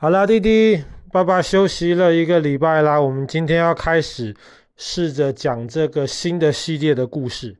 [0.00, 3.00] 好啦，弟弟，爸爸休息了一个礼拜啦。
[3.00, 4.32] 我们今天要开始
[4.76, 7.56] 试着讲这个新的系列的故事。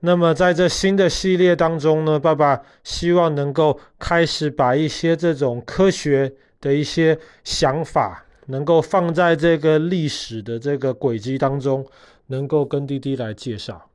[0.00, 11.86] 那么在这新的系列当中呢，爸爸希望能够开始把一些这种科学的一些想法，能够放在这个历史的这个轨迹当中，
[12.26, 13.88] 能够跟弟弟来介绍。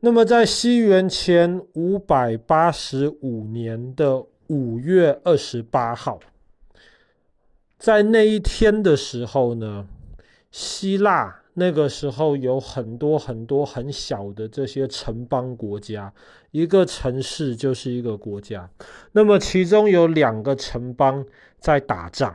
[0.00, 6.18] 那么在西元前五百八十五年的五月二十八号。
[7.78, 9.86] 在那一天的时候呢，
[10.50, 16.12] 希腊那个时候有很多很多很小的这些城邦国家，
[16.50, 18.68] 一个城市就是一个国家。
[19.12, 21.24] 那么其中有两个城邦
[21.58, 22.34] 在打仗，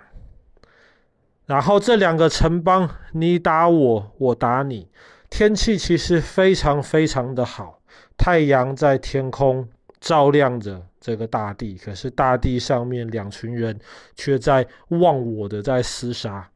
[1.46, 4.90] 然后这两个城邦你打我，我打你。
[5.30, 7.82] 天气其实非常非常的好，
[8.18, 9.68] 太阳在天空
[10.02, 10.86] 照亮着。
[11.00, 13.80] 这个大地，可是大地上面两群人
[14.16, 16.48] 却在忘我的在厮杀。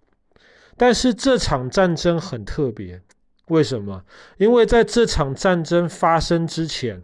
[0.77, 3.02] 但是这场战争很特别，
[3.47, 4.03] 为什么？
[4.38, 7.02] 因为在这场战争发生之前，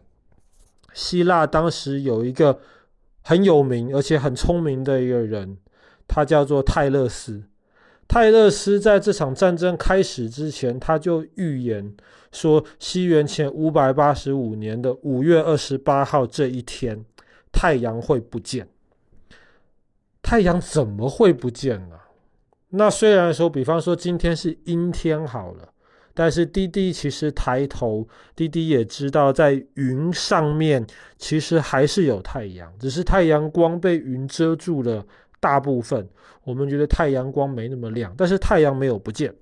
[0.94, 2.60] 希腊当时有一个
[3.24, 5.58] 很有名而且很聪明的一个人，
[6.08, 7.42] 他叫做泰勒斯。
[8.12, 11.96] 泰勒斯在这场战争开始之前，他就预言
[12.34, 17.06] 说，西元前五百八十五年的五月二十八号这一天。
[17.54, 18.68] 太阳会不见？
[20.22, 21.96] 太阳怎么会不见呢？
[22.72, 25.70] 那虽然说，比方说今天是阴天好了，
[26.14, 30.86] 但是滴滴其实抬头，滴滴也知道在云上面
[31.18, 35.06] 其实还是有太阳，只是太阳光被云遮住了
[35.42, 36.08] 大部分。
[36.46, 39.36] 我们觉得太阳光没那么亮，但是太阳没有不见。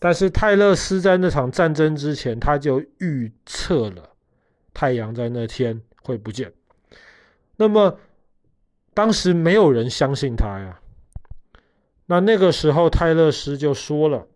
[0.00, 4.10] 但是泰勒斯在那场战争之前，他就预测了
[4.74, 6.52] 太阳在那天会不见。
[7.56, 7.98] 那么，
[8.94, 10.80] 当时没有人相信他呀。
[12.06, 14.26] 那那个时候，泰勒斯就说了：“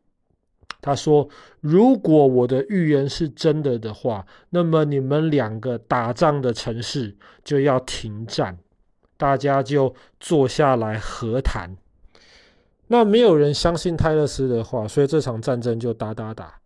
[0.81, 1.29] 他说，
[1.61, 8.57] 如果我的预言是真的的话，那么你们两个打仗的城市就要停战，
[9.25, 11.75] 大家就坐下来和谈。”
[12.89, 16.61] 那没有人相信泰勒斯的话，所以这场战争就打打打。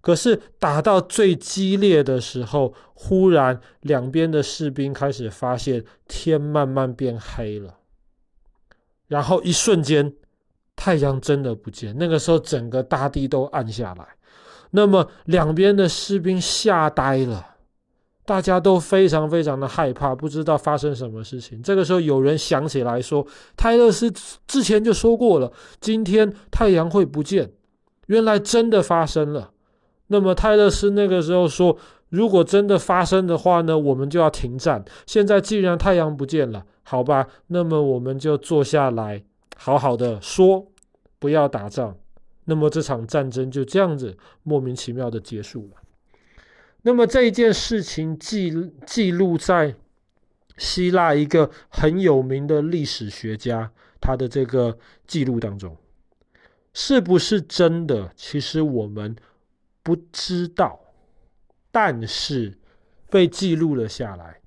[0.00, 7.78] 可是打到最激烈的时候，忽然两边的士兵开始发现天慢慢变黑了，
[9.08, 10.14] 然后一瞬间
[10.76, 11.92] 太阳真的不见。
[11.98, 14.06] 那个时候整个大地都暗下来，
[14.70, 17.55] 那么两边的士兵吓呆了，
[18.26, 21.62] 大家都非常非常的害怕，不知道发生什么事情。
[21.62, 23.24] 这个时候有人想起来说，
[23.56, 24.12] 泰勒斯
[24.46, 25.50] 之前就说过了，
[25.80, 27.50] 今天太阳会不见，
[28.06, 29.52] 原来真的发生了。
[30.08, 31.76] 那么泰勒斯那个时候说
[32.10, 34.84] ：“如果真的发生的话呢，我们就要停战。
[35.06, 39.22] 现在既然太阳不见了，好吧，那么我们就坐下来，
[39.56, 40.66] 好好的说，
[41.18, 41.96] 不要打仗。
[42.44, 45.82] 那么这场战争就这样子莫名其妙的结束了。
[46.86, 48.52] 那么这一件事情记
[48.86, 49.74] 记录在
[50.56, 55.76] 希腊一个很有名的历史学家他的这个记录当中，
[56.72, 58.10] 是不是真的？
[58.16, 59.14] 其实我们。
[59.82, 60.80] 不知道，
[61.70, 62.58] 但是
[63.08, 64.40] 被记录了下来。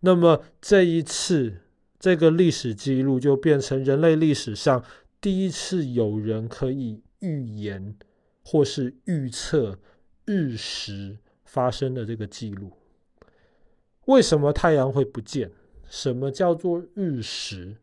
[0.00, 1.60] 那么这一次，
[2.00, 4.84] 这个历史记录就变成人类历史上
[5.20, 7.94] 第一次有人可以预言
[8.42, 9.78] 或是预测
[10.24, 11.18] 日食
[11.50, 12.70] 发生的这个记录。
[14.04, 15.50] 为什么太阳会不见？
[15.88, 17.76] 什么叫做日食？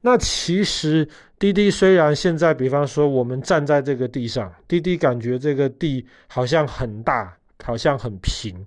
[0.00, 1.08] 那其实，
[1.38, 8.66] 滴滴虽然现在，比方说我们站在这个地上，滴滴感觉这个地好像很大，好像很平。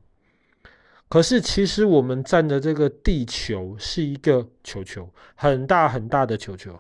[1.09, 6.79] 可是其实我们站的这个地球是一个球球，很大很大的球球。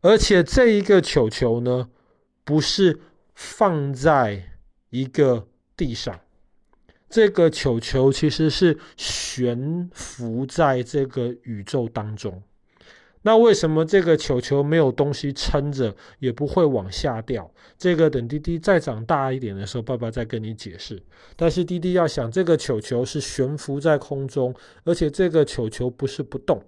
[0.00, 1.90] 而且这一个球球呢，
[2.44, 3.00] 不是
[3.34, 4.42] 放在
[4.90, 5.46] 一个
[5.76, 6.18] 地上，
[7.08, 12.42] 这个球球其实是悬浮在这个宇宙当中。
[13.26, 17.50] 那为什么这个球球没有东西撑着，也不会往下掉？
[17.78, 21.02] 这个等滴滴再长大一点的时候，爸爸再跟你解释。
[21.34, 24.54] 但是滴滴要想，这个球球是悬浮在空中，
[24.84, 26.62] 而且这个球球不是不动，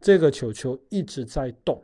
[0.00, 1.82] 这个球球一直在动，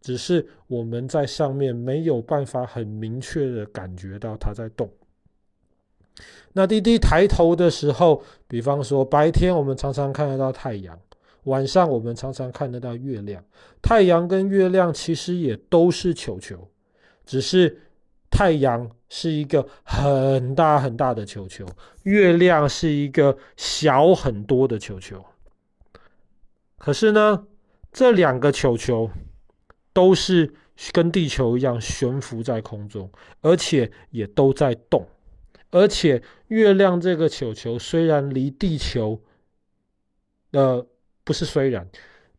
[0.00, 4.88] 只是我们在上面没有办法很明确的感觉到它在动。
[6.52, 10.98] 那弟弟抬头的时候，比方说白天我们常常看得到太阳。
[11.44, 13.42] 晚上我们常常看得到月亮，
[13.80, 16.68] 太阳跟月亮其实也都是球球，
[17.24, 17.80] 只是
[18.30, 21.64] 太阳是一个很大很大的球球，
[22.02, 25.24] 月亮是一个小很多的球球。
[26.76, 27.46] 可是呢，
[27.92, 29.08] 这两个球球
[29.94, 30.52] 都是
[30.92, 33.10] 跟地球一样悬浮在空中，
[33.40, 35.06] 而且也都在动。
[35.70, 39.20] 而且月亮这个球球虽然离地球，
[40.52, 40.86] 呃，
[41.24, 41.86] 不是虽然，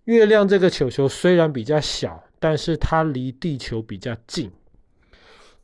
[0.05, 4.51] 月亮这个球球虽然比较小，但是它离地球比较近。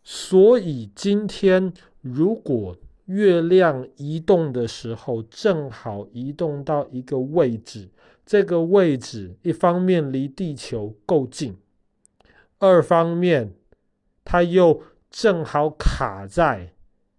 [0.03, 7.89] 所以今天如果月亮移动的时候，正好移动到一个位置，
[8.23, 11.57] 这个位置一方面离地球够近，
[12.59, 13.55] 二方面
[14.23, 16.74] 它又正好卡在。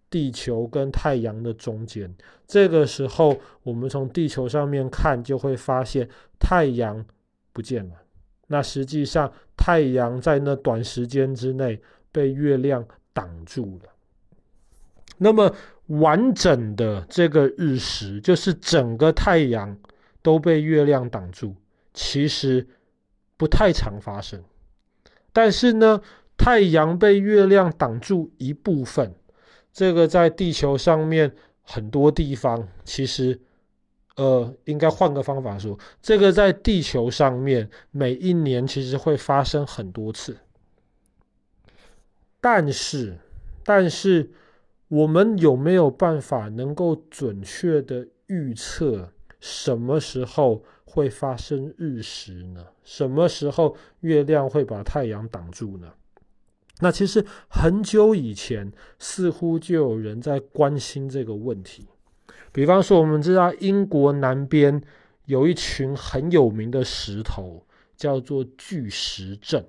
[0.08, 2.14] 地球跟太阳的中间，
[2.46, 6.08] 这个时候我们从地球上面看，就会发现
[6.38, 7.04] 太阳
[7.52, 7.94] 不见了。
[8.46, 11.80] 那实际上，太阳在那短时间之内
[12.12, 13.90] 被月亮挡住了。
[15.18, 15.52] 那么
[15.86, 19.76] 完整的这个日食，就是整个太阳
[20.22, 21.56] 都被月亮挡住，
[21.92, 22.66] 其实
[23.36, 24.42] 不太常发生。
[25.32, 26.00] 但是呢，
[26.36, 29.12] 太阳被月亮挡住一部分。
[29.76, 31.30] 这个在地球上面
[31.60, 33.38] 很多地方，其实，
[34.16, 40.34] 呃，应该换个方法说，这个在地球上面每一年其实会发生很多次。
[42.40, 43.18] 但是，
[43.64, 44.30] 但是
[44.88, 52.64] 我们有没有办法能够准确的预测什么时候会发生日食呢？
[52.82, 55.92] 什么时候月亮会把太阳挡住呢？
[56.80, 61.86] 那其实很久以前，似乎就有人在关心这个问题。
[62.52, 64.82] 比方说，我们知道英国南边
[65.24, 67.64] 有一群很有名的石头，
[67.96, 69.64] 叫做巨石阵。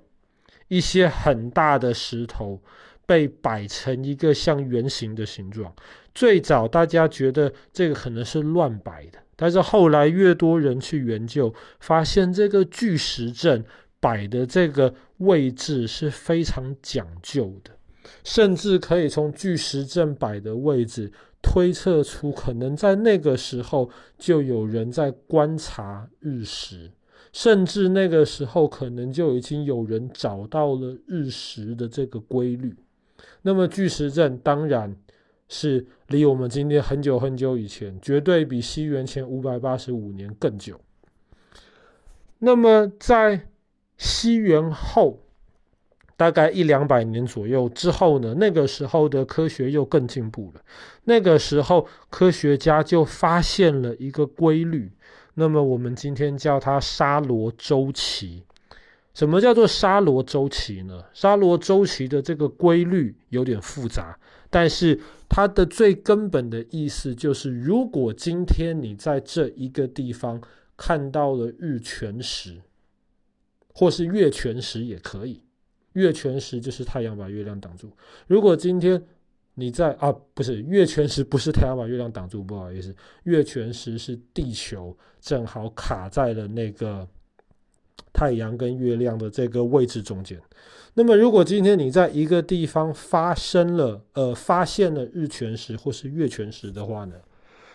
[0.68, 2.62] 一些很大的石头
[3.06, 5.74] 被摆成一个像圆形的形状。
[6.14, 13.64] 最早大家觉得这个可能是乱摆的，但是后来越多人去研究，发现这个巨石阵。
[14.00, 17.70] 摆的这个位置是非常讲究的，
[18.24, 21.12] 甚至可以从巨石阵摆的位置
[21.42, 26.90] 推测出，可能在那个时候就有人在观察日食，
[27.32, 32.74] 甚至那个时候可能就已经有人找到了日食的这个规律。
[33.42, 34.94] 那么巨石阵当然
[35.48, 40.80] 是离我们今天很久很久以前，绝对比西元前五百八十五年更久。
[42.38, 43.48] 那么在
[43.98, 45.18] 西元后
[46.16, 50.60] 大概一两百年左右之后呢，那个时候的科学又更进步了。
[51.04, 54.90] 那个时候科学家就发现了一个规律，
[55.34, 58.44] 那么我们今天叫它沙罗周期。
[59.14, 61.04] 什么叫做沙罗周期呢？
[61.12, 64.16] 沙罗周期的这个规律有点复杂，
[64.48, 70.40] 但是它的最根本的意思就是，如果今天你在这一个地方
[70.76, 72.60] 看到了日全食。
[73.78, 75.40] 或是月全食也可以，
[75.92, 77.88] 月全食就是太阳把月亮挡住。
[78.26, 79.00] 如果今天
[79.54, 82.92] 你在啊，不是月全食，不是太阳把月亮挡住，不好意思，
[83.22, 87.06] 月全食是地球正好卡在了那个
[88.12, 90.36] 太阳跟月亮的这个位置中间。
[90.94, 97.14] 那么，如果今天你在一个地方发生了呃发现了日全食或是月全食的话呢，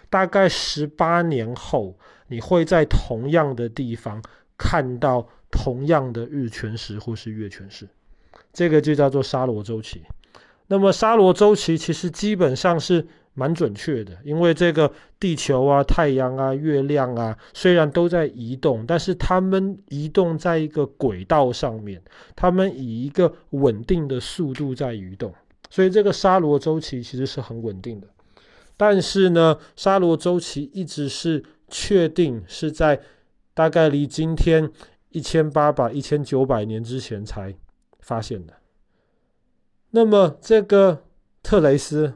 [0.09, 1.97] 大概十八年后，
[2.27, 4.21] 你会在同样的地方
[4.57, 5.27] 看到。
[5.55, 7.87] 同样的日全食或是月全食，
[8.51, 10.01] 这个就叫做沙罗周期。
[10.65, 13.05] 那么沙罗周期其实基本上是
[13.35, 22.01] 蛮准确的，因为这个地球啊、太阳啊、月亮啊，虽然都在移动，但是它们移动在一个轨道上面，
[22.35, 25.31] 它们以一个稳定的速度在移动，
[25.69, 28.07] 所以这个沙罗周期其实是很稳定的。
[28.75, 32.99] 但是呢，沙罗周期一直是确定是在
[33.53, 34.71] 大概离今天。
[35.15, 37.55] 一千八百、一千九百年之前才
[37.99, 38.53] 发现的。
[39.91, 41.03] 那么，这个
[41.43, 42.11] 特雷斯，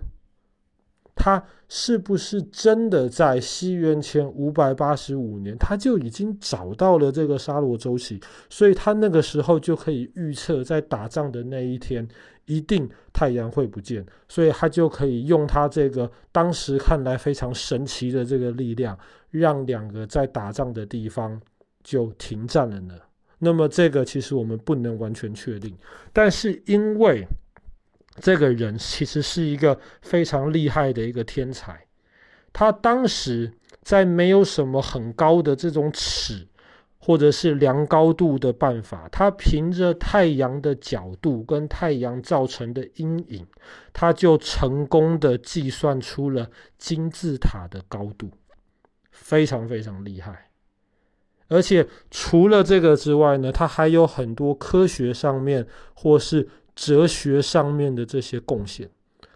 [1.14, 8.20] 他是不是真的在西元前五百八十五年，他就已经找到了这个沙罗周期？
[8.50, 12.08] 所以他那个时候就可以预测，在打仗的那一天，
[12.48, 18.98] 一定太阳会不见，所以他就可以用他这个当时看来非常神奇的这个力量，
[19.30, 21.40] 让两个在打仗的地方。
[21.84, 22.96] 就停战了呢。
[23.40, 25.74] 那么这个其实我们不能完全确定，
[26.12, 27.26] 但是因为
[28.20, 31.80] 这个人其实是一个非常厉害的一个天才，
[32.52, 33.50] 他当时
[33.84, 36.46] 在没有什么很高的这种尺
[37.08, 43.48] 或者是量高度的办法，他凭着太阳的角度跟太阳造成的阴影，
[43.94, 48.30] 他就成功的计算出了金字塔的高度，
[49.10, 50.50] 非常非常厉害。
[51.48, 56.46] 而且除了这个之外呢，他还有很多科学上面或是
[56.76, 58.90] 哲学上面的这些贡献。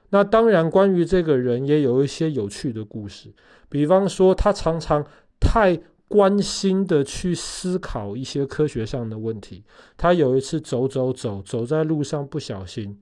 [0.10, 3.34] 那当然，关于这个人也有一些有趣的故事，
[3.70, 5.02] 比方说他常常
[5.40, 5.80] 太
[6.12, 9.64] 关心的去思考一些科学上的问题。
[9.96, 13.00] 他有一次走走走，走在路上不小心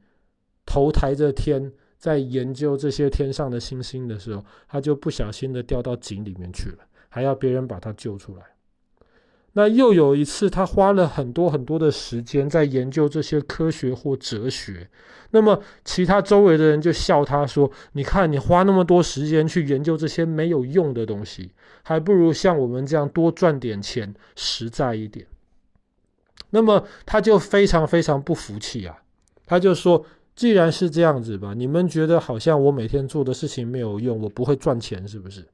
[0.65, 6.77] 头抬着天，在研究这些天上的星星的时候，他就不小心的掉到井里面去了，
[7.09, 8.43] 还要别人把他救出来。
[9.53, 14.87] 那又有一次，他花了很多很多的时间在研究这些科学或哲学。
[15.31, 21.51] 那么，其他周围的人就笑他说：“你看，你花那么多时间去研究这些没有用的东西，
[21.83, 25.25] 还不如像我们这样多赚点钱，实在一点。”
[26.51, 28.97] 那么，他就非常非常不服气啊！
[29.45, 30.03] 他就说
[30.35, 35.45] ：“既然是这样子吧，你们觉得好像我每天做的事情没有用，我不会赚钱，是不是？”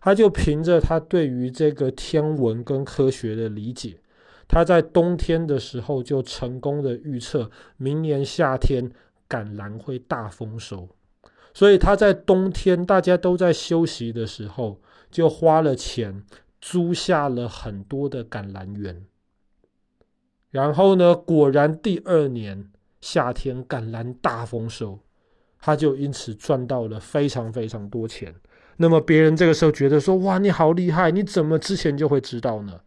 [0.00, 3.98] 他就凭着他对于这个天文跟科学的理解，
[4.48, 8.90] 他在冬天的时候就成功的预测明年夏天
[9.28, 10.88] 橄榄会大丰收，
[11.52, 14.80] 所以他在冬天大家都在休息的时候，
[15.10, 16.24] 就花了钱
[16.60, 19.04] 租下了很多的橄榄园，
[20.50, 24.98] 然后呢，果然第二年夏天橄榄大丰收，
[25.60, 28.34] 他就因此赚到了非常非常多钱。
[28.82, 31.10] 那么别人这个时候觉得说：“哇，你好厉害！
[31.10, 32.80] 你怎么之前就会知道呢？”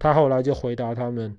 [0.00, 1.36] 他后来就回答他们：“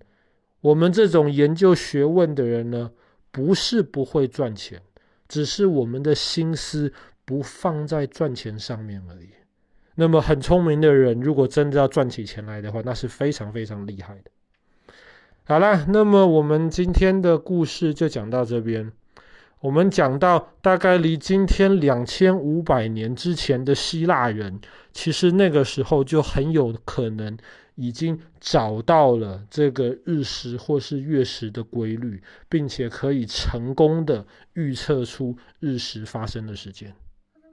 [0.62, 2.92] 我们这种研究学问的人呢，
[3.32, 4.80] 不是不会赚钱，
[5.28, 6.94] 只是我们的心思
[7.26, 9.30] 不放在赚钱上面而已。
[9.96, 14.30] 那么很聪明的人，如果真的要赚起钱来的话，那是非常非常厉害的。”
[15.46, 18.92] 好了，那么我们今天的故事就讲到这边。
[19.60, 24.60] 我们讲到，大概离今天两千五百年之前的希腊人，
[24.94, 27.36] 其实那个时候就很有可能
[27.74, 34.24] 已经找到了这个日食或是月食的规律，并且可以成功的
[34.54, 36.94] 预测出日食发生的时间。